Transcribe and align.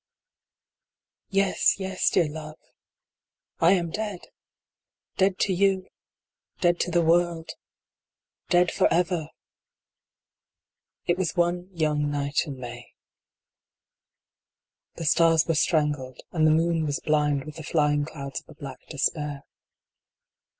I. 1.31 1.35
"VT 1.35 1.51
ES, 1.51 1.75
yes, 1.79 2.09
dear 2.09 2.27
love! 2.27 2.57
I 3.59 3.73
am 3.73 3.91
dead! 3.91 4.29
Dead 5.17 5.37
to 5.41 5.53
you! 5.53 5.89
Dead 6.59 6.79
to 6.79 6.89
the 6.89 7.03
world! 7.03 7.51
Dead 8.49 8.71
for 8.71 8.91
ever! 8.91 9.29
It 11.05 11.19
was 11.19 11.35
one 11.37 11.69
young 11.71 12.09
night 12.09 12.47
in 12.47 12.57
May. 12.59 12.93
The 14.95 15.05
stars 15.05 15.45
were 15.45 15.53
strangled, 15.53 16.21
and 16.31 16.47
the 16.47 16.51
moon 16.51 16.83
was 16.87 16.99
blind 16.99 17.45
with 17.45 17.57
the 17.57 17.63
flying 17.63 18.03
clouds 18.03 18.39
of 18.41 18.49
a 18.49 18.55
black 18.59 18.79
despair. 18.89 19.43